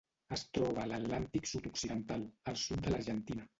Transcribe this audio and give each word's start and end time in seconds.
Es 0.37 0.43
troba 0.57 0.81
a 0.85 0.85
l'Atlàntic 0.91 1.51
sud-occidental: 1.51 2.27
el 2.55 2.61
sud 2.65 2.85
de 2.89 2.97
l'Argentina. 2.97 3.49